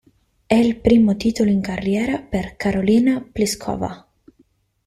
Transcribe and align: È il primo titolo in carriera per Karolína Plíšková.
È 0.47 0.55
il 0.55 0.79
primo 0.79 1.15
titolo 1.15 1.51
in 1.51 1.61
carriera 1.61 2.17
per 2.19 2.55
Karolína 2.55 3.21
Plíšková. 3.31 4.05